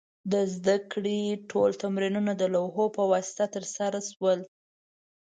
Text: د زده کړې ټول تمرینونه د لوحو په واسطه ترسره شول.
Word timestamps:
د 0.31 0.33
زده 0.55 0.75
کړې 0.91 1.19
ټول 1.51 1.69
تمرینونه 1.83 2.31
د 2.37 2.43
لوحو 2.55 2.85
په 2.95 3.03
واسطه 3.11 3.45
ترسره 3.55 3.99
شول. 4.09 4.39